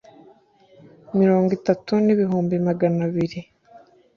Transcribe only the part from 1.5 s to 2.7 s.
itatu n ibihumbi